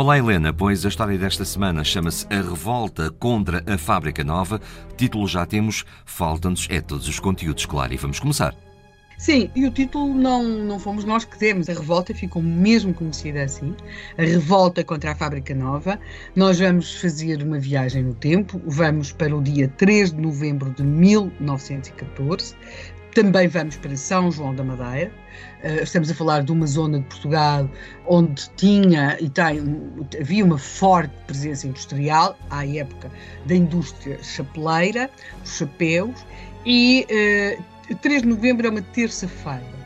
Olá 0.00 0.16
Helena, 0.16 0.50
pois 0.50 0.86
a 0.86 0.88
história 0.88 1.18
desta 1.18 1.44
semana 1.44 1.84
chama-se 1.84 2.26
A 2.32 2.36
Revolta 2.36 3.10
contra 3.10 3.62
a 3.70 3.76
Fábrica 3.76 4.24
Nova. 4.24 4.58
Título 4.96 5.28
já 5.28 5.44
temos, 5.44 5.84
faltam-nos 6.06 6.66
é 6.70 6.80
todos 6.80 7.06
os 7.06 7.20
conteúdos, 7.20 7.66
claro, 7.66 7.92
e 7.92 7.98
vamos 7.98 8.18
começar. 8.18 8.69
Sim, 9.20 9.50
e 9.54 9.66
o 9.66 9.70
título 9.70 10.14
não, 10.14 10.42
não 10.42 10.78
fomos 10.78 11.04
nós 11.04 11.26
que 11.26 11.38
demos. 11.38 11.68
A 11.68 11.74
revolta 11.74 12.14
ficou 12.14 12.40
mesmo 12.40 12.94
conhecida 12.94 13.42
assim. 13.42 13.76
A 14.16 14.22
revolta 14.22 14.82
contra 14.82 15.12
a 15.12 15.14
Fábrica 15.14 15.54
Nova. 15.54 16.00
Nós 16.34 16.58
vamos 16.58 16.94
fazer 16.94 17.42
uma 17.42 17.58
viagem 17.58 18.02
no 18.02 18.14
tempo. 18.14 18.58
Vamos 18.64 19.12
para 19.12 19.36
o 19.36 19.42
dia 19.42 19.68
3 19.76 20.12
de 20.14 20.20
novembro 20.22 20.70
de 20.70 20.82
1914. 20.82 22.54
Também 23.14 23.46
vamos 23.46 23.76
para 23.76 23.94
São 23.94 24.32
João 24.32 24.54
da 24.54 24.64
Madeira. 24.64 25.12
Uh, 25.62 25.82
estamos 25.82 26.10
a 26.10 26.14
falar 26.14 26.42
de 26.42 26.52
uma 26.52 26.66
zona 26.66 27.00
de 27.00 27.04
Portugal 27.04 27.68
onde 28.06 28.48
tinha 28.56 29.18
e 29.20 29.28
tem, 29.28 29.60
havia 30.18 30.42
uma 30.42 30.56
forte 30.56 31.12
presença 31.26 31.66
industrial, 31.66 32.38
à 32.48 32.66
época 32.66 33.10
da 33.44 33.54
indústria 33.54 34.18
chapeleira, 34.22 35.10
dos 35.42 35.58
chapéus, 35.58 36.24
e 36.64 37.06
uh, 37.10 37.79
3 37.94 38.22
de 38.22 38.28
novembro 38.28 38.66
é 38.66 38.70
uma 38.70 38.82
terça-feira. 38.82 39.80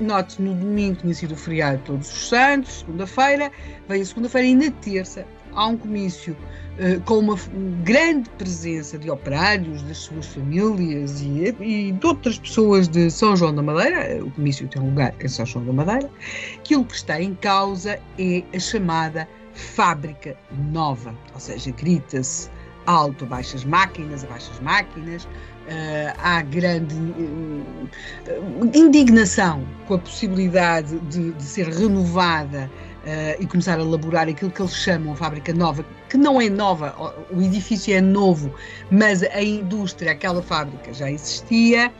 Note, 0.00 0.42
no 0.42 0.54
domingo 0.54 0.96
tinha 0.96 1.14
sido 1.14 1.32
o 1.32 1.36
feriado 1.36 1.78
de 1.78 1.84
Todos 1.84 2.12
os 2.12 2.28
Santos, 2.28 2.80
segunda-feira, 2.80 3.50
veio 3.88 4.02
a 4.02 4.04
segunda-feira 4.04 4.48
e 4.48 4.54
na 4.54 4.70
terça 4.70 5.24
há 5.54 5.66
um 5.68 5.76
comício 5.76 6.36
uh, 6.78 7.00
com 7.02 7.18
uma 7.20 7.36
grande 7.84 8.28
presença 8.30 8.98
de 8.98 9.08
operários, 9.08 9.82
das 9.82 9.98
suas 9.98 10.26
famílias 10.26 11.20
e, 11.20 11.54
e, 11.60 11.92
de 11.92 12.06
outras 12.06 12.38
pessoas 12.38 12.88
de 12.88 13.08
São 13.08 13.36
João 13.36 13.54
da 13.54 13.62
Madeira, 13.62 14.24
o 14.24 14.30
comício 14.32 14.66
tem 14.66 14.82
lugar 14.82 15.14
em 15.20 15.28
São 15.28 15.46
João 15.46 15.64
da 15.64 15.72
Madeira, 15.72 16.10
aquilo 16.56 16.84
que 16.84 16.96
está 16.96 17.20
em 17.20 17.34
causa 17.34 18.00
é 18.18 18.42
a 18.52 18.58
chamada 18.58 19.28
fábrica 19.52 20.36
nova, 20.72 21.14
ou 21.32 21.40
seja, 21.40 21.70
grita-se 21.70 22.50
alto, 22.86 23.26
baixas 23.26 23.64
máquinas, 23.64 24.24
abaixas 24.24 24.60
máquinas, 24.60 25.26
Uh, 25.64 26.12
há 26.18 26.42
grande 26.42 26.94
uh, 26.94 28.70
indignação 28.74 29.66
com 29.88 29.94
a 29.94 29.98
possibilidade 29.98 30.98
de, 31.08 31.32
de 31.32 31.42
ser 31.42 31.68
renovada 31.68 32.70
uh, 33.04 33.42
e 33.42 33.46
começar 33.46 33.78
a 33.78 33.82
elaborar 33.82 34.28
aquilo 34.28 34.50
que 34.50 34.60
eles 34.60 34.76
chamam 34.76 35.16
fábrica 35.16 35.54
nova, 35.54 35.82
que 36.10 36.18
não 36.18 36.38
é 36.38 36.50
nova, 36.50 36.94
o 37.30 37.40
edifício 37.40 37.94
é 37.94 38.00
novo, 38.02 38.52
mas 38.90 39.22
a 39.22 39.42
indústria, 39.42 40.12
aquela 40.12 40.42
fábrica 40.42 40.92
já 40.92 41.10
existia. 41.10 41.90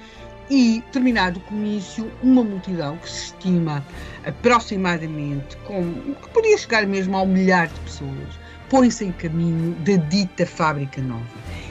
E, 0.51 0.83
terminado 0.93 1.39
o 1.39 1.43
comício, 1.45 2.13
uma 2.23 2.45
multidão 2.45 2.99
que 2.99 3.11
se 3.11 3.25
estima 3.29 3.83
aproximadamente, 4.27 5.57
com, 5.67 6.15
que 6.21 6.29
podia 6.35 6.59
chegar 6.59 6.87
mesmo 6.87 7.17
a 7.17 7.23
um 7.23 7.27
milhar 7.27 7.69
de 7.69 7.81
pessoas, 7.81 8.44
põe-se 8.75 9.05
em 9.05 9.13
caminho 9.13 9.73
da 9.85 9.95
dita 9.95 10.45
fábrica 10.45 11.01
nova. 11.01 11.23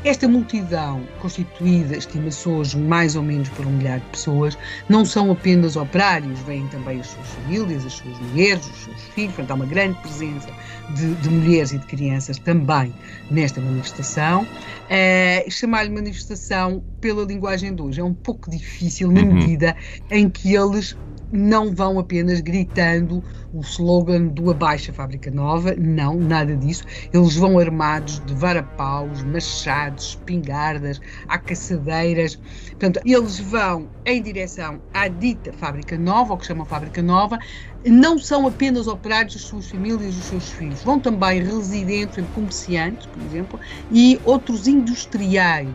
Esta 0.06 0.26
multidão, 0.26 1.02
constituída, 1.20 1.98
estima-se 1.98 2.48
hoje, 2.48 2.78
mais 2.78 3.18
ou 3.18 3.22
menos 3.22 3.50
por 3.50 3.66
um 3.66 3.72
milhar 3.72 4.00
de 4.00 4.06
pessoas, 4.06 4.58
não 4.88 5.04
são 5.04 5.30
apenas 5.30 5.76
operários, 5.76 6.40
vêm 6.48 6.66
também 6.68 7.02
as 7.02 7.08
suas 7.08 7.28
famílias, 7.28 7.86
as 7.86 7.92
suas 7.92 8.18
mulheres, 8.20 8.66
os 8.66 8.84
seus 8.86 9.02
filhos, 9.14 9.36
portanto 9.36 9.52
há 9.52 9.54
uma 9.56 9.66
grande 9.66 10.00
presença 10.00 10.48
de, 10.96 11.14
de 11.16 11.30
mulheres 11.30 11.74
e 11.74 11.78
de 11.78 11.86
crianças 11.88 12.40
também 12.40 12.94
nesta 13.30 13.60
manifestação. 13.60 14.48
É, 14.90 15.46
Chamar-lhe 15.50 15.90
manifestação 15.90 16.82
pela 17.02 17.26
linguagem 17.26 17.76
de 17.76 17.82
hoje 17.82 18.00
é 18.00 18.04
um 18.04 18.14
pouco 18.14 18.50
difícil 18.50 19.12
na 19.12 19.24
uhum. 19.24 19.34
medida 19.34 19.76
em 20.10 20.30
que 20.30 20.56
eles 20.56 20.96
não 21.34 21.74
vão 21.74 21.98
apenas 22.00 22.40
gritando 22.40 23.22
o 23.54 23.62
slogan 23.62 24.28
do 24.28 24.50
Abaixa 24.50 24.92
Fábrica 24.92 25.30
Nova, 25.30 25.76
não, 25.78 26.16
nada 26.16 26.56
disso. 26.56 26.84
Eles 27.14 27.36
vão 27.36 27.60
armados 27.60 28.20
de 28.26 28.34
varapaus, 28.34 29.24
machados, 29.24 30.10
espingardas, 30.10 31.00
caçadeiras. 31.46 32.36
Portanto, 32.70 33.00
eles 33.06 33.40
vão 33.40 33.88
em 34.06 34.22
direção 34.24 34.82
à 34.94 35.08
dita 35.08 35.54
Fábrica 35.54 35.98
Nova, 35.98 36.34
ou 36.34 36.40
que 36.40 36.48
chamam 36.48 36.66
Fábrica 36.66 37.02
Nova, 37.02 37.38
não 37.86 38.18
são 38.18 38.48
apenas 38.48 38.88
operários, 38.88 39.36
as 39.36 39.42
suas 39.42 39.70
famílias, 39.70 40.18
os 40.18 40.24
seus 40.26 40.50
filhos, 40.50 40.82
vão 40.84 41.00
também 41.00 41.44
residentes, 41.44 42.24
comerciantes, 42.34 43.06
por 43.08 43.22
exemplo, 43.24 43.60
e 43.92 44.20
outros 44.24 44.68
industriais 44.68 45.70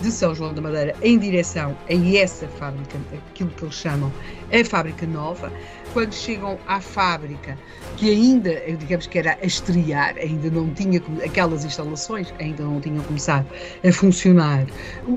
de 0.00 0.10
São 0.10 0.34
João 0.34 0.52
da 0.52 0.60
Madeira 0.60 0.94
em 1.02 1.18
direção 1.18 1.76
a 1.88 2.16
essa 2.16 2.46
fábrica, 2.48 2.98
aquilo 3.30 3.50
que 3.50 3.64
eles 3.64 3.74
chamam 3.74 4.12
a 4.52 4.64
fábrica 4.64 5.06
nova. 5.06 5.50
Quando 5.94 6.12
chegam 6.12 6.58
à 6.66 6.80
fábrica, 6.80 7.56
que 7.96 8.10
ainda, 8.10 8.50
digamos 8.80 9.06
que 9.06 9.16
era 9.16 9.38
a 9.40 9.46
estrear, 9.46 10.16
ainda 10.18 10.50
não 10.50 10.68
tinha, 10.74 11.00
aquelas 11.24 11.64
instalações 11.64 12.34
ainda 12.40 12.64
não 12.64 12.80
tinham 12.80 13.02
começado 13.04 13.46
a 13.88 13.92
funcionar, 13.92 14.66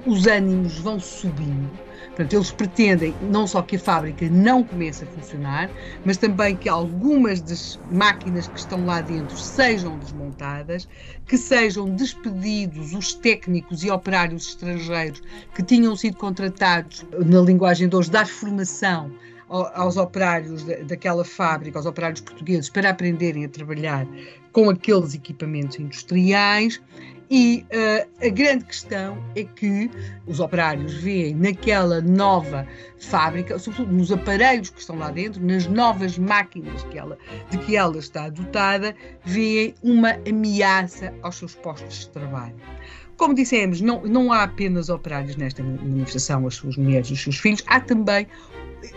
os 0.06 0.28
ânimos 0.28 0.78
vão 0.78 1.00
subindo. 1.00 1.68
Portanto, 2.10 2.34
eles 2.34 2.52
pretendem 2.52 3.16
não 3.24 3.48
só 3.48 3.64
que 3.64 3.76
a 3.76 3.80
fábrica 3.80 4.30
não 4.30 4.64
comece 4.64 5.04
a 5.04 5.08
funcionar, 5.08 5.68
mas 6.06 6.18
também 6.18 6.56
que 6.56 6.70
algumas 6.70 7.42
das 7.42 7.80
máquinas 7.92 8.48
que 8.48 8.60
estão 8.60 8.86
lá 8.86 9.02
dentro 9.02 9.36
sejam 9.36 9.98
desmontadas, 9.98 10.88
que 11.26 11.40
sejam 11.40 11.90
despedidos 11.90 12.94
os 12.94 13.16
técnicos 13.16 13.84
e 13.84 13.90
operários 13.90 14.50
estrangeiros 14.50 15.24
que 15.56 15.64
tinham 15.64 15.96
sido 15.96 16.18
contratados, 16.18 17.04
na 17.26 17.42
linguagem 17.42 17.90
de 17.90 17.96
hoje, 17.96 18.12
dar 18.12 18.28
formação 18.28 19.12
aos 19.50 19.98
operários 19.98 20.64
daquela 20.64 21.24
fábrica, 21.24 21.80
aos 21.80 21.86
operários 21.86 22.22
portugueses, 22.22 22.70
para 22.70 22.90
aprenderem 22.90 23.46
a 23.46 23.50
trabalhar 23.50 24.08
com 24.52 24.70
aqueles 24.70 25.14
equipamentos 25.14 25.80
industriais 25.80 26.82
e 27.30 27.66
uh, 27.74 28.26
a 28.26 28.30
grande 28.30 28.64
questão 28.64 29.22
é 29.36 29.44
que 29.44 29.92
os 30.26 30.40
operários 30.40 30.94
veem 30.94 31.36
naquela 31.36 32.00
nova 32.00 32.66
fábrica, 33.00 33.60
sobretudo 33.60 33.94
nos 33.94 34.12
aparelhos 34.12 34.70
que 34.70 34.80
estão 34.80 34.98
lá 34.98 35.12
dentro, 35.12 35.46
nas 35.46 35.68
novas 35.68 36.18
máquinas 36.18 36.84
que 36.84 36.98
ela, 36.98 37.18
de 37.50 37.58
que 37.58 37.76
ela 37.76 37.98
está 37.98 38.30
dotada, 38.30 38.96
veem 39.26 39.76
uma 39.84 40.18
ameaça 40.28 41.14
aos 41.22 41.36
seus 41.36 41.54
postos 41.54 42.00
de 42.00 42.10
trabalho. 42.10 42.56
Como 43.18 43.34
dissemos, 43.34 43.82
não, 43.82 44.04
não 44.04 44.32
há 44.32 44.44
apenas 44.44 44.90
operários 44.90 45.36
nesta 45.36 45.62
manifestação, 45.62 46.48
as 46.48 46.56
suas 46.56 46.78
mulheres 46.78 47.10
e 47.10 47.14
os 47.14 47.22
seus 47.22 47.38
filhos, 47.38 47.64
há 47.68 47.82
também 47.82 48.26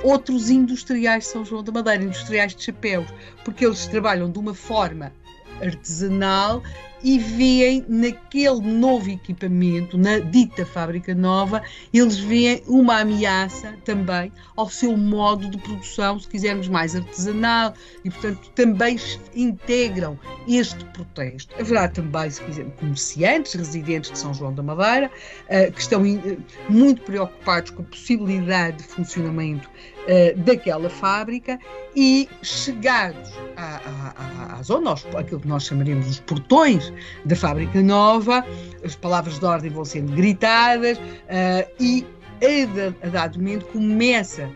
outros 0.03 0.51
industriais 0.51 1.25
de 1.25 1.31
São 1.31 1.45
João 1.45 1.63
da 1.63 1.73
Madeira, 1.73 2.03
industriais 2.03 2.55
de 2.55 2.65
chapéus, 2.65 3.07
porque 3.45 3.65
eles 3.65 3.87
trabalham 3.87 4.31
de 4.31 4.39
uma 4.39 4.55
forma 4.55 5.13
artesanal 5.61 6.63
e 7.03 7.19
veem 7.19 7.85
naquele 7.89 8.61
novo 8.61 9.11
equipamento, 9.11 9.97
na 9.97 10.19
dita 10.19 10.65
fábrica 10.67 11.15
nova, 11.15 11.63
eles 11.93 12.19
veem 12.19 12.63
uma 12.67 13.01
ameaça 13.01 13.75
também 13.85 14.33
ao 14.57 14.69
seu 14.69 14.97
modo 14.97 15.49
de 15.51 15.59
produção, 15.59 16.19
se 16.19 16.29
quisermos 16.29 16.69
mais 16.69 16.95
artesanal, 16.95 17.75
e 18.05 18.11
portanto 18.11 18.51
também 18.55 18.99
integram 19.35 20.19
este 20.47 20.85
protesto. 20.87 21.55
Haverá 21.59 21.89
também, 21.89 22.31
se 22.31 22.43
quisermos, 22.43 22.75
comerciantes, 22.79 23.55
residentes 23.55 24.11
de 24.11 24.19
São 24.19 24.35
João 24.35 24.53
da 24.53 24.63
Madeira, 24.63 25.11
eh, 25.49 25.71
que 25.71 25.81
estão 25.81 26.05
eh, 26.05 26.37
muito 26.69 27.03
preocupados 27.03 27.71
com 27.71 27.83
a 27.83 27.85
possibilidade 27.87 28.79
de 28.79 28.85
funcionamento 28.85 29.69
uh, 29.69 30.39
daquela 30.39 30.89
fábrica 30.89 31.59
e 31.95 32.29
chegados 32.43 33.33
à, 33.57 33.77
à, 33.77 34.59
à, 34.59 34.63
zona, 34.63 34.91
aos, 34.91 35.05
aquilo 35.17 35.41
que 35.41 35.49
nós 35.49 35.65
chamaremos 35.65 36.09
os 36.09 36.21
portões 36.21 36.90
da 37.25 37.37
fábrica 37.37 37.81
nova, 37.83 38.45
as 38.85 38.95
palavras 38.95 39.39
de 39.39 39.45
ordem 39.45 39.71
vão 39.71 39.85
sendo 39.85 40.13
gritadas 40.13 40.99
uh, 40.99 41.71
e 41.79 42.07
a, 42.43 43.07
a 43.07 43.11
dado 43.11 43.39
momento 43.39 43.67
começa 43.67 44.51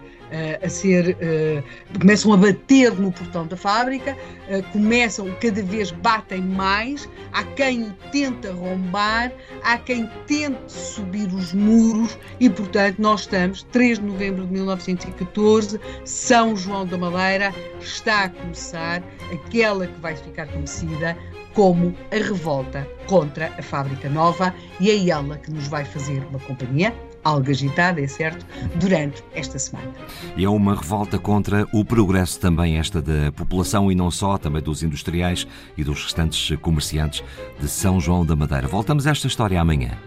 a 0.62 0.68
ser, 0.68 1.16
uh, 1.16 1.98
começam 1.98 2.32
a 2.32 2.36
bater 2.36 2.92
no 2.94 3.12
portão 3.12 3.46
da 3.46 3.56
fábrica, 3.56 4.16
uh, 4.48 4.62
começam, 4.72 5.30
cada 5.40 5.62
vez 5.62 5.90
batem 5.90 6.40
mais, 6.40 7.08
há 7.32 7.44
quem 7.44 7.94
tenta 8.10 8.52
rombar, 8.52 9.32
há 9.62 9.78
quem 9.78 10.10
tente 10.26 10.72
subir 10.72 11.32
os 11.32 11.52
muros 11.52 12.18
e, 12.40 12.48
portanto, 12.50 12.98
nós 12.98 13.20
estamos, 13.20 13.62
3 13.70 13.98
de 13.98 14.04
novembro 14.04 14.46
de 14.46 14.52
1914, 14.52 15.80
São 16.04 16.56
João 16.56 16.86
da 16.86 16.98
Madeira 16.98 17.54
está 17.80 18.24
a 18.24 18.28
começar 18.28 19.02
aquela 19.32 19.86
que 19.86 20.00
vai 20.00 20.16
ficar 20.16 20.46
conhecida 20.48 21.16
como 21.54 21.94
a 22.10 22.16
revolta 22.16 22.86
contra 23.06 23.52
a 23.58 23.62
fábrica 23.62 24.08
nova 24.08 24.54
e 24.80 24.90
é 24.90 25.08
ela 25.08 25.38
que 25.38 25.50
nos 25.50 25.68
vai 25.68 25.84
fazer 25.84 26.24
uma 26.28 26.38
companhia 26.40 26.92
algo 27.24 27.50
agitada, 27.50 28.00
é 28.00 28.06
certo, 28.06 28.44
durante 28.76 29.24
esta 29.34 29.58
semana. 29.58 29.90
E 30.36 30.44
é 30.44 30.48
uma 30.48 30.74
revolta 30.74 31.18
contra 31.18 31.66
o 31.72 31.84
progresso 31.84 32.38
também 32.38 32.78
esta 32.78 33.00
da 33.00 33.32
população 33.32 33.90
e 33.90 33.94
não 33.94 34.10
só, 34.10 34.36
também 34.36 34.62
dos 34.62 34.82
industriais 34.82 35.46
e 35.76 35.82
dos 35.82 36.04
restantes 36.04 36.56
comerciantes 36.60 37.24
de 37.58 37.66
São 37.66 37.98
João 37.98 38.26
da 38.26 38.36
Madeira. 38.36 38.68
Voltamos 38.68 39.06
a 39.06 39.10
esta 39.10 39.26
história 39.26 39.58
amanhã. 39.58 39.98